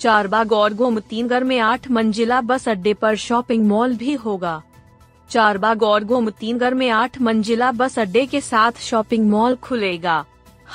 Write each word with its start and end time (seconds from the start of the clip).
चारबाग 0.00 0.52
और 0.52 0.74
गोमतीनगर 0.74 1.44
में 1.44 1.58
आठ 1.58 1.90
मंजिला 1.90 2.40
बस 2.40 2.68
अड्डे 2.68 2.94
पर 2.94 3.16
शॉपिंग 3.16 3.66
मॉल 3.66 3.96
भी 3.96 4.12
होगा। 4.14 4.62
चारबाग 5.30 5.82
और 5.82 6.04
गोमतीनगर 6.04 6.74
में 6.74 6.90
आठ 6.90 7.20
मंजिला 7.20 7.72
बस 7.72 7.98
अड्डे 7.98 8.26
के 8.26 8.40
साथ 8.40 8.72
शॉपिंग 8.80 9.30
मॉल 9.30 9.56
खुलेगा। 9.56 10.24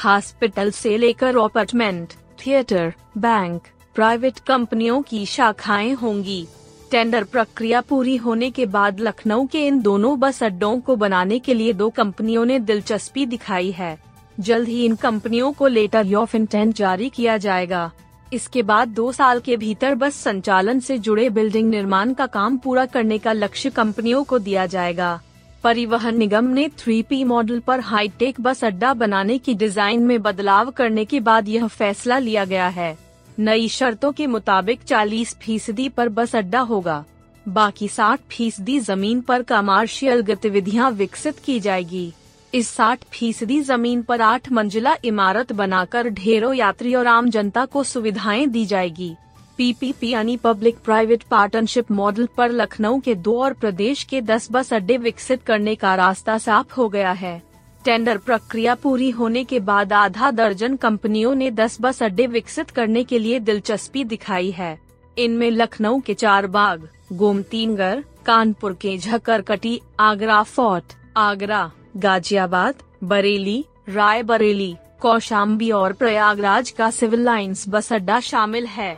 हॉस्पिटल 0.05 0.71
से 0.71 0.97
लेकर 0.97 1.37
अपार्टमेंट, 1.37 2.13
थिएटर, 2.45 2.93
बैंक, 3.17 3.61
प्राइवेट 3.95 4.39
कंपनियों 4.39 5.01
की 5.01 5.25
शाखाएँ 5.25 5.93
होंगी। 5.93 6.47
टेंडर 6.91 7.23
प्रक्रिया 7.23 7.81
पूरी 7.81 8.15
होने 8.17 8.51
के 8.51 8.65
बाद 8.65 8.99
लखनऊ 8.99 9.45
के 9.45 9.67
इन 9.67 9.81
दोनों 9.81 10.19
बस 10.19 10.43
अड्डों 10.43 10.79
को 10.79 10.95
बनाने 10.95 11.39
के 11.39 11.53
लिए 11.53 11.73
दो 11.73 11.89
कंपनियों 11.89 12.45
ने 12.45 12.59
दिलचस्पी 12.59 13.25
दिखाई 13.25 13.71
है। 13.71 13.97
जल्द 14.39 14.67
ही 14.67 14.85
इन 14.85 14.95
कंपनियों 14.95 15.53
को 15.53 15.67
लेटर 15.67 16.13
ऑफ़ 16.15 16.37
इंटेंट 16.37 16.75
जारी 16.75 17.09
किया 17.09 17.37
जाएगा। 17.37 17.91
इसके 18.33 18.61
बाद 18.63 18.87
दो 18.89 19.11
साल 19.11 19.39
के 19.39 19.57
भीतर 19.57 19.95
बस 19.95 20.15
संचालन 20.15 20.79
से 20.79 20.97
जुड़े 20.97 21.29
बिल्डिंग 21.29 21.69
निर्माण 21.69 22.13
का 22.13 22.25
काम 22.27 22.57
पूरा 22.57 22.85
करने 22.85 23.17
का 23.17 23.33
लक्ष्य 23.33 23.69
कंपनियों 23.69 24.23
को 24.23 24.39
दिया 24.39 24.65
जाएगा। 24.65 25.19
परिवहन 25.63 26.17
निगम 26.17 26.47
ने 26.49 26.67
3P 26.79 27.23
मॉडल 27.25 27.59
पर 27.59 27.79
हाईटेक 27.79 28.41
बस 28.41 28.63
अड्डा 28.63 28.93
बनाने 28.93 29.37
की 29.37 29.53
डिज़ाइन 29.53 30.03
में 30.03 30.21
बदलाव 30.21 30.71
करने 30.71 31.05
के 31.05 31.19
बाद 31.19 31.49
यह 31.49 31.67
फैसला 31.67 32.17
लिया 32.17 32.45
गया 32.45 32.67
है। 32.69 32.97
नई 33.39 33.67
शर्तों 33.69 34.11
के 34.11 34.27
मुताबिक 34.27 34.83
40 34.83 35.35
फ़ीसदी 35.35 35.87
पर 35.89 36.09
बस 36.09 36.35
अड्डा 36.35 36.59
होगा। 36.61 37.03
बाकी 37.45 37.87
60 37.87 38.19
फ़ीसदी 38.31 38.79
ज़मीन 38.79 39.21
पर 39.21 39.43
कमर्शियल 39.43 40.21
गतिविधियाँ 40.21 40.91
विकसित 40.91 41.39
की 41.39 41.59
जाएगी। 41.59 42.11
इस 42.53 42.75
60 42.77 43.03
फ़ीसदी 43.11 43.61
ज़मीन 43.61 44.01
पर 44.01 44.21
आठ 44.21 44.51
मंजिला 44.51 44.95
इमारत 45.05 45.51
बनाकर 45.51 46.09
ढेरों 46.09 46.53
यात्री 46.53 46.95
और 46.95 47.07
आम 47.07 47.29
जनता 47.29 47.65
को 47.65 47.83
सुविधाएँ 47.83 48.45
दी 48.47 48.65
जाएगी। 48.65 49.15
पीपीपी 49.57 50.09
यानी 50.09 50.37
पब्लिक 50.37 50.77
प्राइवेट 50.77 51.23
पार्टनरशिप 51.23 51.91
मॉडल 51.91 52.27
पर 52.37 52.51
लखनऊ 52.51 52.99
के 52.99 53.15
दो 53.15 53.43
और 53.43 53.53
प्रदेश 53.53 54.03
के 54.03 54.21
दस 54.21 54.47
बस 54.51 54.73
अड्डे 54.73 54.97
विकसित 54.97 55.43
करने 55.43 55.75
का 55.75 55.95
रास्ता 55.95 56.37
साफ़ 56.37 56.73
हो 56.73 56.89
गया 56.89 57.11
है। 57.11 57.41
टेंडर 57.85 58.17
प्रक्रिया 58.17 58.75
पूरी 58.75 59.09
होने 59.09 59.43
के 59.43 59.59
बाद 59.59 59.93
आधा 59.93 60.31
दर्जन 60.31 60.75
कंपनियों 60.75 61.35
ने 61.35 61.51
दस 61.51 61.77
बस 61.81 62.03
अड्डे 62.03 62.27
विकसित 62.27 62.69
करने 62.69 63.03
के 63.03 63.19
लिए 63.19 63.39
दिलचस्पी 63.39 64.03
दिखाई 64.03 64.51
है। 64.51 64.77
इनमें 65.17 65.51
लखनऊ 65.51 65.99
के 65.99 66.13
चार 66.13 66.47
बाग, 66.47 66.89
गोमतीनगर, 67.13 68.03
कानपुर 68.25 68.73
के 68.73 68.97
झकरकटी, 68.97 69.81
आगरा 69.99 70.43
फोर्ट, 70.43 70.93
आगरा 71.17 71.71
गाजियाबाद, 71.97 72.75
बरेली, 73.03 73.65
रायबरेली, 73.89 74.75
कौशाम्बी 75.01 75.71
और 75.71 75.93
प्रयागराज 75.93 76.69
का 76.69 76.89
सिविल 76.89 77.23
लाइंस 77.23 77.65
बस 77.69 77.93
अड्डा 77.93 78.19
शामिल 78.19 78.65
है। 78.65 78.97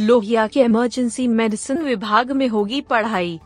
लोहिया 0.00 0.46
के 0.46 0.60
इमरजेंसी 0.60 1.28
मेडिसिन 1.28 1.78
विभाग 1.78 2.32
में 2.32 2.48
होगी 2.48 2.80
पढ़ाई। 2.80 3.38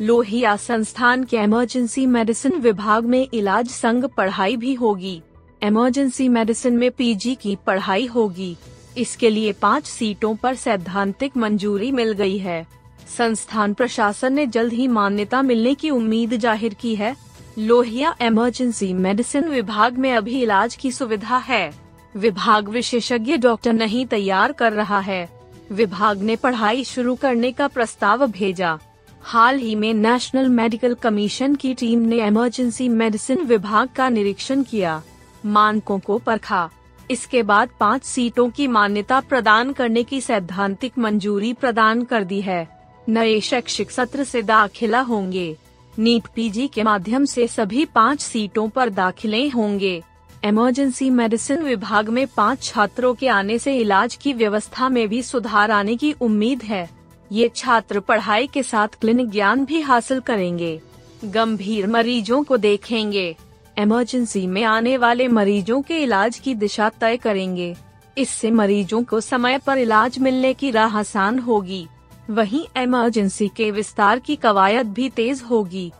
लोहिया 0.00 0.56
संस्थान 0.56 1.24
के 1.24 1.36
इमरजेंसी 1.36 2.06
मेडिसिन 2.06 2.52
विभाग 2.52 3.04
में 3.04 3.26
इलाज 3.34 3.68
संग 3.68 4.04
पढ़ाई 4.04 4.56
भी 4.56 4.74
होगी। 4.74 5.22
इमरजेंसी 5.62 6.28
मेडिसिन 6.28 6.76
में 6.76 6.90
पीजी 6.90 7.34
की 7.34 7.56
पढ़ाई 7.66 8.06
होगी। 8.06 8.56
इसके 8.98 9.30
लिए 9.30 9.52
पाँच 9.52 9.86
सीटों 9.86 10.34
पर 10.36 10.54
सैद्धांतिक 10.54 11.36
मंजूरी 11.36 11.92
मिल 11.92 12.12
गई 12.12 12.38
है। 12.38 12.81
संस्थान 13.08 13.74
प्रशासन 13.74 14.32
ने 14.32 14.46
जल्द 14.46 14.72
ही 14.72 14.86
मान्यता 14.88 15.42
मिलने 15.42 15.74
की 15.74 15.90
उम्मीद 15.90 16.36
ज़ाहिर 16.36 16.74
की 16.74 16.94
है। 16.94 17.14
लोहिया 17.58 18.14
इमरजेंसी 18.22 18.92
मेडिसिन 18.94 19.48
विभाग 19.48 19.98
में 19.98 20.12
अभी 20.12 20.42
इलाज 20.42 20.74
की 20.74 20.92
सुविधा 20.92 21.36
है। 21.38 21.72
विभाग 22.14 22.68
विशेषज्ञ 22.68 23.36
डॉक्टर 23.36 23.72
नहीं 23.72 24.06
तैयार 24.06 24.52
कर 24.52 24.72
रहा 24.72 24.98
है। 25.00 25.28
विभाग 25.72 26.22
ने 26.22 26.36
पढ़ाई 26.36 26.84
शुरू 26.84 27.14
करने 27.14 27.52
का 27.52 27.68
प्रस्ताव 27.68 28.26
भेजा। 28.26 28.78
हाल 29.22 29.58
ही 29.58 29.74
में 29.74 29.92
नेशनल 29.94 30.48
मेडिकल 30.48 30.94
कमीशन 30.94 31.54
की 31.54 31.74
टीम 31.74 32.00
ने 32.00 32.26
इमरजेंसी 32.26 32.88
मेडिसिन 32.88 33.44
विभाग 33.44 33.88
का 33.88 34.08
निरीक्षण 34.08 34.62
किया। 34.62 35.02
मानकों 35.46 35.98
को 35.98 36.18
परखा। 36.18 36.68
इसके 37.10 37.42
बाद 37.42 37.68
पाँच 37.80 38.04
सीटों 38.04 38.48
की 38.50 38.66
मान्यता 38.66 39.20
प्रदान 39.20 39.72
करने 39.72 40.02
की 40.02 40.20
सैद्धांतिक 40.20 40.98
मंजूरी 40.98 41.52
प्रदान 41.52 42.02
कर 42.04 42.24
दी 42.24 42.40
है। 42.40 42.66
नए 43.08 43.40
शैक्षिक 43.40 43.90
सत्र 43.90 44.24
से 44.24 44.42
दाखिला 44.42 45.00
होंगे। 45.00 45.56
नीट 45.94 46.26
पीजी 46.34 46.66
के 46.68 46.82
माध्यम 46.82 47.24
से 47.24 47.46
सभी 47.48 47.84
पाँच 47.84 48.20
सीटों 48.20 48.68
पर 48.68 48.90
दाखिले 48.90 49.46
होंगे। 49.48 50.02
इमरजेंसी 50.44 51.08
मेडिसिन 51.10 51.62
विभाग 51.62 52.08
में 52.08 52.26
पाँच 52.26 52.62
छात्रों 52.62 53.14
के 53.14 53.28
आने 53.28 53.58
से 53.58 53.76
इलाज 53.76 54.14
की 54.14 54.32
व्यवस्था 54.32 54.88
में 54.88 55.08
भी 55.08 55.22
सुधार 55.22 55.70
आने 55.70 55.96
की 55.96 56.12
उम्मीद 56.12 56.62
है। 56.62 56.88
ये 57.30 57.50
छात्र 57.56 58.00
पढ़ाई 58.00 58.46
के 58.46 58.62
साथ 58.62 58.88
क्लिनिक 59.00 59.30
ज्ञान 59.30 59.64
भी 59.64 59.80
हासिल 59.80 60.20
करेंगे। 60.20 60.80
गंभीर 61.24 61.86
मरीजों 61.86 62.42
को 62.44 62.56
देखेंगे। 62.56 63.36
इमरजेंसी 63.78 64.46
में 64.46 64.62
आने 64.64 64.96
वाले 64.96 65.28
मरीजों 65.28 65.80
के 65.82 66.02
इलाज 66.02 66.38
की 66.38 66.54
दिशा 66.54 66.88
तय 67.00 67.16
करेंगे। 67.16 67.74
इससे 68.18 68.50
मरीजों 68.50 69.02
को 69.02 69.20
समय 69.20 69.58
पर 69.58 69.78
इलाज 69.78 70.18
मिलने 70.18 70.52
की 70.54 70.70
राह 70.70 70.98
आसान 70.98 71.38
होगी। 71.38 71.86
वहीं 72.30 72.64
इमरजेंसी 72.82 73.48
के 73.48 73.70
विस्तार 73.70 74.18
की 74.18 74.36
कवायद 74.36 74.92
भी 74.92 75.08
तेज 75.08 75.42
होगी। 75.42 75.92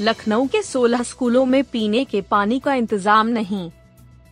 लखनऊ 0.00 0.46
के 0.46 0.62
16 0.62 1.02
स्कूलों 1.02 1.44
में 1.46 1.64
पीने 1.64 2.04
के 2.04 2.20
पानी 2.20 2.58
का 2.60 2.74
इंतज़ाम 2.74 3.26
नहीं। 3.26 3.70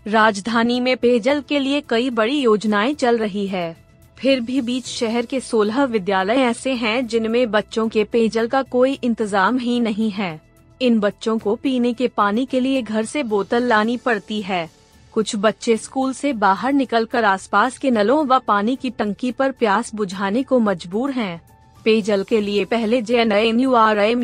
राजधानी 0.06 0.80
में 0.80 0.96
पेयजल 0.96 1.40
के 1.40 1.58
लिए 1.58 1.80
कई 1.80 2.10
बड़ी 2.10 2.40
योजनाएँ 2.40 2.94
चल 2.94 3.18
रही 3.18 3.46
है। 3.46 3.76
फिर 4.18 4.40
भी 4.40 4.60
बीच 4.60 4.86
शहर 4.86 5.26
के 5.26 5.40
16 5.40 5.84
विद्यालय 5.84 6.36
ऐसे 6.36 6.72
हैं 6.72 7.06
जिनमें 7.06 7.50
बच्चों 7.50 7.88
के 7.88 8.04
पेयजल 8.04 8.46
का 8.46 8.62
कोई 8.62 8.92
इंतज़ाम 8.92 9.58
ही 9.58 9.80
नहीं 9.80 10.10
है। 10.10 10.40
इन 10.80 10.98
बच्चों 11.00 11.38
को 11.38 11.54
पीने 11.54 11.92
के 11.92 12.08
पानी 12.08 12.46
के 12.46 12.60
लिए 12.60 12.82
घर 12.82 13.04
से 13.04 13.22
बोतल 13.22 13.62
लानी 13.62 13.96
पड़ती 13.96 14.42
है। 14.42 14.77
कुछ 15.18 15.36
बच्चे 15.36 15.76
स्कूल 15.76 16.12
से 16.12 16.32
बाहर 16.32 16.72
निकलकर 16.72 17.24
आसपास 17.24 17.78
के 17.78 17.90
नलों 17.90 18.26
व 18.26 18.38
पानी 18.38 18.76
की 18.76 18.90
टंकी 18.90 19.30
पर 19.32 19.52
प्यास 19.52 19.94
बुझाने 19.94 20.42
को 20.42 20.58
मजबूर 20.58 21.10
हैं। 21.10 21.40
पेयजल 21.84 22.22
के 22.24 22.40
लिए 22.40 22.64
पहले 22.64 23.02
जे 23.02 23.24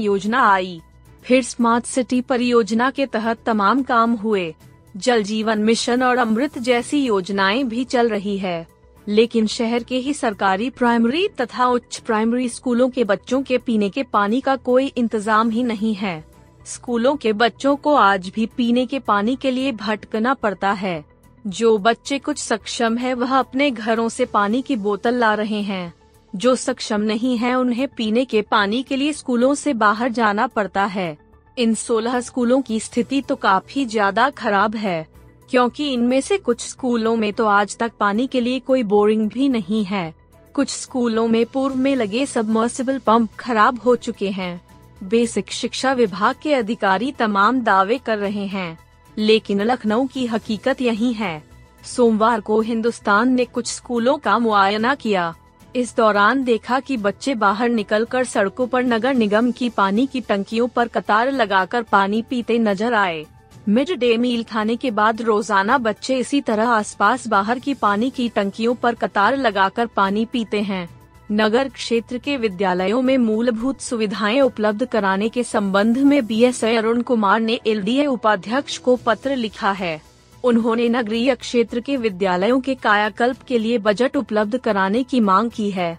योजना 0.01 0.41
आई। 0.51 0.81
फिर 1.25 1.43
स्मार्ट 1.43 1.85
सिटी 1.85 2.21
परियोजना 2.21 2.91
के 2.91 3.07
तहत 3.07 3.39
तमाम 3.47 3.83
काम 3.83 4.13
हुए। 4.13 4.55
जल 4.97 5.23
जीवन 5.23 5.59
मिशन 5.59 6.03
और 6.03 6.17
अमृत 6.17 6.59
जैसी 6.59 7.05
योजनाएँ 7.05 7.65
भी 7.65 7.85
चल 7.85 8.09
रही 8.09 8.39
है। 8.39 8.67
लेकिन 9.09 9.47
शहर 9.47 9.83
के 9.83 9.99
ही 9.99 10.15
सरकारी 10.15 10.71
प्राइमरी 10.71 11.29
तथा 11.29 11.67
उच्च 11.67 11.99
प्राइमरी 11.99 12.49
स्कूलों 12.49 12.89
के 12.89 13.05
बच्चों 13.05 13.43
के 13.43 13.59
पीने 13.59 13.89
के 13.89 14.03
पानी 14.03 14.41
का 14.41 14.57
कोई 14.57 14.87
इंतज़ाम 14.87 15.51
ही 15.51 15.63
नहीं 15.63 15.95
है। 15.95 16.34
स्कूलों 16.67 17.15
के 17.17 17.33
बच्चों 17.35 17.75
को 17.77 17.95
आज 17.95 18.29
भी 18.29 18.47
पीने 18.47 18.85
के 18.87 18.99
पानी 18.99 19.35
के 19.37 19.51
लिए 19.51 19.73
भटकना 19.73 20.35
पड़ता 20.35 20.71
है। 20.73 21.05
जो 21.45 21.77
बच्चे 21.79 22.19
कुछ 22.19 22.39
सक्षम 22.39 22.97
है, 22.97 23.13
वह 23.15 23.37
अपने 23.39 23.71
घरों 23.71 24.09
से 24.09 24.25
पानी 24.27 24.63
की 24.63 24.77
बोतल 24.77 25.15
ला 25.15 25.35
रहे 25.35 25.61
हैं। 25.63 25.93
जो 26.33 26.55
सक्षम 26.57 27.01
नहीं 27.01 27.37
है, 27.39 27.55
उन्हें 27.55 27.87
पीने 27.89 28.25
के 28.25 28.43
पानी 28.43 28.83
के 28.83 28.97
लिए 28.97 29.13
स्कूलों 29.13 29.55
से 29.55 29.75
बाहर 29.75 30.13
जाना 30.13 30.47
पड़ता 30.47 30.85
है। 30.87 31.17
इन 31.57 31.75
सोलह 31.75 32.21
स्कूलों 32.21 32.61
की 32.63 32.81
स्थिति 32.81 33.21
तो 33.21 33.37
काफ़ी 33.37 33.85
ज़्यादा 33.87 34.29
खराब 34.31 34.77
है, 34.77 35.07
क्योंकि 35.51 35.93
इनमें 35.93 36.21
से 36.21 36.39
कुछ 36.39 36.61
स्कूलों 36.61 37.17
में 37.17 37.33
तो 37.33 37.47
आज 37.47 37.77
तक 37.77 37.93
पानी 38.01 38.27
के 38.27 38.41
लिए 38.41 38.61
कोई 38.61 38.83
बोरिंग 38.85 39.29
भी 39.31 39.49
नहीं 39.49 39.85
है। 39.85 40.13
कुछ 40.55 40.71
स्कूलों 40.71 41.27
में 41.29 41.45
पूर्व 41.47 41.75
में 41.77 41.95
लगे 41.97 42.27
सबमर्सिबल 42.27 42.99
पंप 42.99 43.31
खराब 43.39 43.81
हो 43.81 43.97
चुके 43.97 44.31
हैं। 44.31 44.61
बेसिक 45.05 45.51
शिक्षा 45.53 45.93
विभाग 45.93 46.35
के 46.43 46.55
अधिकारी 46.55 47.11
तमाम 47.13 47.61
दावे 47.61 47.99
कर 47.99 48.19
रहे 48.19 48.47
हैं, 48.47 48.79
लेकिन 49.17 49.63
लखनऊ 49.63 50.07
की 50.07 50.27
हकीकत 50.27 50.81
यही 50.81 51.13
है। 51.13 51.43
सोमवार 51.85 52.41
को 52.41 52.61
हिंदुस्तान 52.61 53.33
ने 53.33 53.45
कुछ 53.45 53.67
स्कूलों 53.67 54.17
का 54.19 54.39
मुआयना 54.39 54.95
किया। 54.95 55.35
इस 55.75 55.95
दौरान 55.97 56.43
देखा 56.45 56.79
कि 56.81 56.97
बच्चे 56.97 57.35
बाहर 57.35 57.69
निकलकर 57.69 58.25
सड़कों 58.25 58.67
पर 58.67 58.85
नगर 58.85 59.15
निगम 59.15 59.51
की 59.53 59.69
पानी 59.69 60.07
की 60.07 60.21
टंकियों 60.21 60.69
पर 60.69 60.89
कतार 60.89 61.31
लगाकर 61.31 61.83
पानी 61.83 62.23
पीते 62.23 62.59
नज़र 62.59 62.95
आए। 62.95 63.25
मिड 63.69 63.91
डे 63.91 64.17
मील 64.17 64.43
खाने 64.45 64.77
के 64.77 64.91
बाद 64.91 65.23
रोज़ाना 65.23 65.79
बच्चे 65.79 66.19
इसी 66.19 66.41
तरह 66.41 66.69
आसपास 66.69 67.27
बाहर 67.29 67.59
की 67.59 67.75
पानी 67.75 68.11
की 68.11 68.29
टंकियों 68.29 68.75
पर 68.75 68.95
कतार 68.95 69.37
लगाकर 69.37 69.87
पानी 69.87 70.25
पीते 70.25 70.61
हैं। 70.63 70.89
नगर 71.33 71.69
क्षेत्र 71.69 72.19
के 72.19 72.37
विद्यालयों 72.37 73.03
में 73.03 73.19
मूलभूत 73.19 73.81
सुविधाएँ 73.81 74.41
उपलब्ध 74.41 74.85
कराने 74.85 75.29
के 75.29 75.43
संबंध 75.43 75.99
में 75.99 76.27
बी 76.27 76.43
एस 76.45 76.65
अरुण 76.65 77.01
कुमार 77.03 77.41
ने 77.41 77.59
एलडीए 77.67 78.07
उपाध्यक्ष 78.07 78.79
को 78.79 78.97
पत्र 78.97 79.37
लिखा 79.37 79.71
है। 79.73 80.01
उन्होंने 80.45 80.89
नगरीय 80.89 81.35
क्षेत्र 81.35 81.81
के 81.81 81.97
विद्यालयों 81.97 82.61
के 82.61 82.75
कायाकल्प 82.75 83.43
के 83.43 83.59
लिए 83.59 83.79
बजट 83.79 84.17
उपलब्ध 84.17 84.59
कराने 84.59 85.03
की 85.03 85.21
मांग 85.21 85.51
की 85.51 85.71
है। 85.71 85.99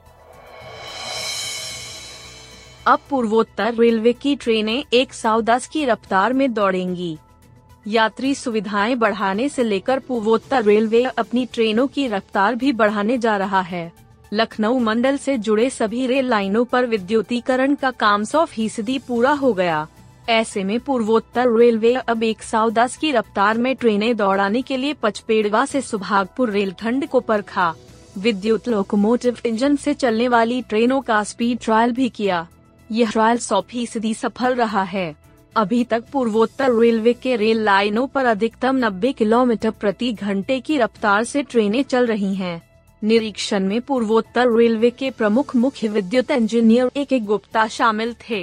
अब 2.88 3.00
पूर्वोत्तर 3.10 3.74
रेलवे 3.74 4.14
की 4.14 4.36
ट्रेनें 4.36 4.84
एक 4.94 5.14
सौ 5.14 5.42
दस 5.42 5.68
की 5.68 5.86
रफ्तार 5.86 6.34
में 6.34 6.54
दौड़ेंगी। 6.54 7.18
यात्री 7.88 8.36
सुविधाएँ 8.36 8.96
बढ़ाने 8.96 9.50
से 9.50 9.64
लेकर 9.64 10.00
पूर्वोत्तर 10.00 10.64
रेलवे 10.64 11.04
अपनी 11.04 11.46
ट्रेनों 11.46 11.88
की 11.88 12.08
रफ्तार 12.08 12.56
भी 12.56 12.72
बढ़ाने 12.72 13.18
जा 13.18 13.38
रहा 13.38 13.62
है। 13.62 14.05
लखनऊ 14.36 14.80
मंडल 14.80 15.18
से 15.18 15.38
जुड़े 15.38 15.70
सभी 15.70 16.08
रेल 16.08 16.26
लाइनों 16.26 16.66
पर 16.66 16.86
विद्युतीकरण 16.86 17.76
का 17.76 17.92
काम 17.92 18.24
सौ 18.24 18.44
फ़ीसदी 18.46 18.98
पूरा 19.00 19.32
हो 19.32 19.54
गया। 19.54 19.88
ऐसे 20.30 20.64
में 20.64 20.80
पूर्वोत्तर 20.80 21.58
रेलवे 21.58 21.94
अब 21.94 22.24
एक 22.24 22.44
सौ 22.44 22.70
दस 22.70 22.98
की 22.98 23.12
रफ्तार 23.12 23.58
में 23.58 23.76
ट्रेनें 23.76 24.16
दौड़ाने 24.18 24.62
के 24.62 24.78
लिए 24.78 24.94
पचपेड़वा 24.94 25.66
से 25.66 25.82
सुभागपुर 25.82 26.50
रेलखंड 26.50 27.08
को 27.08 27.20
परखा। 27.20 27.74
विद्युत 28.18 28.68
लोकोमोटिव 28.70 29.38
इंजन 29.46 29.76
से 29.76 29.94
चलने 29.94 30.28
वाली 30.28 30.62
ट्रेनों 30.62 31.02
का 31.02 31.24
स्पीड 31.24 31.60
ट्रायल 31.62 31.92
भी 31.92 32.10
किया। 32.10 32.48
यह 32.92 33.12
ट्रायल 33.12 33.38
सौ 33.38 33.62
फ़ीसदी 33.62 34.14
सफल 34.14 34.56
रहा 34.56 34.84
है। 34.84 35.16
अभी 35.56 35.84
तक 35.84 36.04
पूर्वोत्तर 36.14 36.80
रेलवे 36.80 37.14
के 37.14 37.36
रेल 37.36 37.64
लाइनों 37.64 38.08
पर 38.08 38.26
अधिकतम 38.26 38.86
90 38.86 39.14
किलोमीटर 39.14 39.72
प्रति 39.72 40.14
घंटे 40.14 40.60
की 40.60 40.78
रफ्तार 40.78 41.24
से 41.24 41.44
ट्रेनें 41.44 41.84
चल 41.84 42.06
रही 42.06 42.36
हैं। 42.36 42.62
निरीक्षण 43.06 43.68
में 43.68 43.82
पूर्वोत्तर 43.82 44.52
रेलवे 44.52 44.90
के 44.90 45.10
प्रमुख 45.12 45.56
मुख्य 45.56 45.88
विद्युत 45.88 46.32
इंजीनियर 46.32 46.92
ए 46.98 47.06
के 47.06 47.20
गुप्ता 47.22 47.68
शामिल 47.70 48.14
थे। 48.22 48.42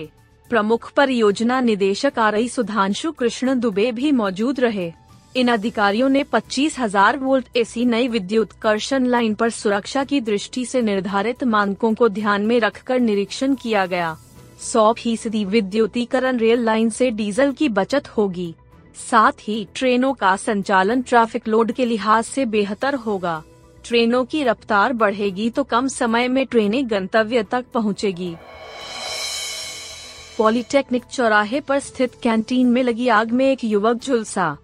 प्रमुख 0.51 0.91
परियोजना 0.93 1.61
निदेशक 1.61 2.19
आर 2.19 2.35
आई 2.35 2.49
सुधांशु 2.49 3.13
कृष्ण 3.13 3.59
दुबे 3.61 3.91
भी 3.93 4.13
मौजूद 4.13 4.61
रहे। 4.61 4.93
इन 5.35 5.49
अधिकारियों 5.49 6.09
ने 6.09 6.23
पच्चीस 6.23 6.79
हज़ार 6.79 7.19
वोल्ट 7.19 7.57
एसी 7.57 7.85
नई 7.85 8.09
विद्युत 8.09 8.53
कर्षण 8.63 9.07
लाइन 9.07 9.35
पर 9.35 9.51
सुरक्षा 9.51 10.05
की 10.05 10.21
दृष्टि 10.21 10.65
से 10.67 10.83
निर्धारित 10.83 11.45
मानकों 11.47 11.95
को 11.95 12.09
ध्यान 12.11 12.43
में 12.43 12.59
रखकर 12.61 13.01
निरीक्षण 13.01 13.55
किया 13.55 13.87
गया। 13.87 14.17
सौ 14.63 14.93
फ़ीसदी 14.93 15.45
विद्युतीकरण 15.45 16.39
रेल 16.39 16.65
लाइन 16.65 16.91
से 16.91 17.11
डीजल 17.13 17.53
की 17.53 17.69
बचत 17.71 18.09
होगी। 18.09 18.55
साथ 19.01 19.49
ही 19.49 19.67
ट्रेनों 19.75 20.13
का 20.15 20.37
संचालन 20.39 21.03
ट्रैफ़िक 21.03 21.49
लोड 21.49 21.73
के 21.73 21.85
लिहाज 21.85 22.25
से 22.25 22.45
बेहतर 22.47 22.95
होगा। 22.97 23.43
ट्रेनों 23.85 24.25
की 24.25 24.43
रफ्तार 24.45 24.93
बढ़ेगी 24.93 25.49
तो 25.51 25.65
कम 25.65 25.89
समय 25.89 26.29
में 26.29 26.45
ट्रेनें 26.47 26.91
गंतव्य 26.91 27.43
तक 27.43 27.65
पहुंचेगी। 27.75 28.35
पॉलिटेक्निक 30.39 31.05
चौराहे 31.05 31.61
पर 31.61 31.79
स्थित 31.79 32.15
कैंटीन 32.23 32.67
में 32.67 32.83
लगी 32.83 33.09
आग 33.11 33.33
में 33.33 33.47
एक 33.47 33.65
युवक 33.65 33.97
झुलसा 33.97 34.57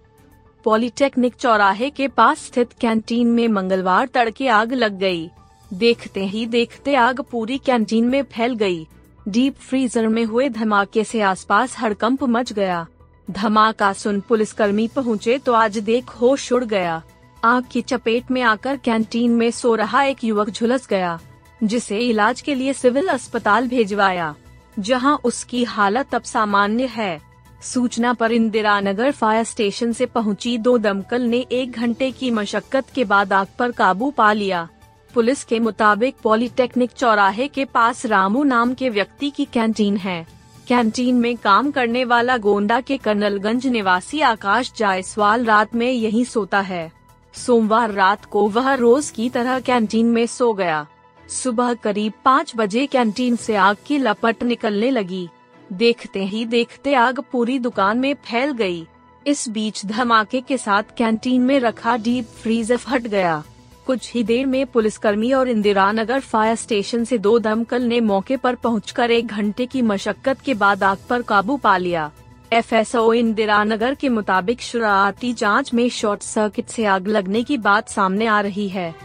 पॉलिटेक्निक 0.65 1.35
चौराहे 1.35 1.89
के 1.89 2.07
पास 2.07 2.45
स्थित 2.45 2.73
कैंटीन 2.81 3.27
में 3.27 3.47
मंगलवार 3.47 4.07
तड़के 4.07 4.47
आग 4.49 4.73
लग 4.73 4.97
गई। 4.99 5.29
देखते 5.71 6.25
ही 6.25 6.45
देखते 6.45 6.95
आग 6.95 7.21
पूरी 7.21 7.57
कैंटीन 7.57 8.05
में 8.05 8.23
फैल 8.23 8.55
गई। 8.55 8.87
डीप 9.27 9.55
फ्रीजर 9.59 10.07
में 10.07 10.23
हुए 10.25 10.49
धमाके 10.49 11.03
से 11.03 11.21
आसपास 11.21 11.75
हड़कंप 11.79 12.23
मच 12.25 12.53
गया 12.53 12.85
धमाका 13.27 13.91
सुन 13.93 14.19
पुलिसकर्मी 14.19 14.87
पहुँचे 14.87 15.37
तो 15.37 15.53
आज 15.53 15.77
देख 15.79 16.09
होश 16.21 16.51
उड़ 16.53 16.63
गया 16.63 17.01
आग 17.43 17.65
की 17.71 17.81
चपेट 17.81 18.31
में 18.31 18.41
आकर 18.41 18.77
कैंटीन 18.77 19.31
में 19.31 19.49
सो 19.51 19.73
रहा 19.75 20.03
एक 20.03 20.23
युवक 20.23 20.49
झुलस 20.49 20.87
गया, 20.87 21.19
जिसे 21.63 21.97
इलाज 21.99 22.41
के 22.41 22.55
लिए 22.55 22.73
सिविल 22.73 23.07
अस्पताल 23.07 23.67
भेजवाया, 23.67 24.33
जहाँ 24.79 25.17
उसकी 25.23 25.63
हालत 25.63 26.15
अब 26.15 26.23
सामान्य 26.23 26.85
है। 26.85 27.21
सूचना 27.63 28.11
पर 28.13 28.31
इंदिरा 28.31 28.79
नगर 28.79 29.11
फायर 29.11 29.43
स्टेशन 29.43 29.93
से 29.93 30.05
पहुँची 30.05 30.57
दो 30.57 30.77
दमकल 30.77 31.21
ने 31.21 31.45
एक 31.51 31.71
घंटे 31.71 32.11
की 32.11 32.31
मशक्कत 32.31 32.89
के 32.95 33.05
बाद 33.05 33.33
आग 33.33 33.47
पर 33.59 33.71
काबू 33.71 34.11
पा 34.11 34.31
लिया। 34.33 34.67
पुलिस 35.13 35.43
के 35.43 35.59
मुताबिक 35.59 36.15
पॉलिटेक्निक 36.23 36.91
चौराहे 36.91 37.47
के 37.47 37.65
पास 37.65 38.05
रामू 38.05 38.43
नाम 38.43 38.73
के 38.73 38.89
व्यक्ति 38.89 39.29
की 39.29 39.45
कैंटीन 39.45 39.97
है। 39.97 40.25
कैंटीन 40.67 41.15
में 41.15 41.35
काम 41.37 41.71
करने 41.71 42.05
वाला 42.05 42.37
गोंडा 42.37 42.79
के 42.81 42.97
कर्नलगंज 42.97 43.67
निवासी 43.67 44.21
आकाश 44.21 44.71
जायसवाल 44.77 45.45
रात 45.45 45.75
में 45.75 45.91
यहीं 45.91 46.23
सोता 46.25 46.59
है। 46.61 46.91
सोमवार 47.33 47.91
रात 47.91 48.25
को 48.25 48.47
वह 48.49 48.73
रोज 48.73 49.09
की 49.09 49.29
तरह 49.29 49.59
कैंटीन 49.59 50.05
में 50.05 50.25
सो 50.27 50.53
गया। 50.53 50.85
सुबह 51.29 51.73
करीब 51.73 52.13
पाँच 52.25 52.53
बजे 52.55 52.85
कैंटीन 52.87 53.35
से 53.35 53.55
आग 53.55 53.77
की 53.87 53.97
लपट 53.97 54.43
निकलने 54.43 54.91
लगी। 54.91 55.27
देखते 55.69 56.25
ही 56.25 56.45
देखते 56.45 56.93
आग 56.93 57.19
पूरी 57.31 57.59
दुकान 57.59 57.99
में 57.99 58.13
फैल 58.25 58.51
गई। 58.51 58.85
इस 59.27 59.47
बीच 59.49 59.85
धमाके 59.85 60.41
के 60.41 60.57
साथ 60.57 60.83
कैंटीन 60.97 61.41
में 61.41 61.59
रखा 61.59 61.95
डीप 61.97 62.25
फ्रीजर 62.41 62.77
फट 62.77 63.01
गया। 63.01 63.43
कुछ 63.87 64.11
ही 64.13 64.23
देर 64.23 64.45
में 64.45 64.65
पुलिसकर्मी 64.65 65.31
और 65.33 65.49
इंदिरा 65.49 65.91
नगर 65.91 66.19
फायर 66.19 66.55
स्टेशन 66.55 67.03
से 67.03 67.17
दो 67.17 67.37
दमकल 67.39 67.83
ने 67.83 67.99
मौके 68.01 68.37
पर 68.37 68.55
पहुंचकर 68.55 69.11
एक 69.11 69.27
घंटे 69.27 69.65
की 69.65 69.81
मशक्कत 69.81 70.41
के 70.41 70.53
बाद 70.53 70.83
आग 70.83 70.97
पर 71.09 71.21
काबू 71.21 71.57
पा 71.57 71.77
लिया। 71.77 72.11
एफएसओ 72.53 73.13
इंदिरा 73.13 73.63
नगर 73.63 73.95
के 73.95 74.09
मुताबिक 74.09 74.61
शुरुआती 74.61 75.33
जाँच 75.33 75.73
में 75.73 75.89
शॉर्ट 75.89 76.21
सर्किट 76.21 76.67
से 76.67 76.85
आग 76.85 77.07
लगने 77.07 77.43
की 77.43 77.57
बात 77.57 77.89
सामने 77.89 78.25
आ 78.25 78.41
रही 78.41 78.69
है। 78.69 78.95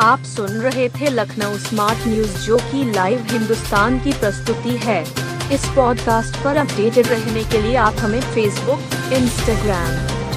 आप 0.00 0.22
सुन 0.22 0.48
रहे 0.48 0.88
थे 0.88 1.10
लखनऊ 1.10 1.58
स्मार्ट 1.58 2.06
न्यूज़, 2.08 2.46
जो 2.46 2.56
की 2.56 2.92
लाइव 2.92 3.26
हिंदुस्तान 3.30 3.98
की 3.98 4.12
प्रस्तुति 4.12 4.76
है। 4.76 5.02
इस 5.52 5.64
पॉडकास्ट 5.76 6.44
पर 6.44 6.56
अपडेटेड 6.56 7.06
रहने 7.06 7.44
के 7.44 7.62
लिए 7.62 7.76
आप 7.76 7.94
हमें 7.94 8.20
फेसबुक 8.20 9.12
इंस्टाग्राम 9.12 10.13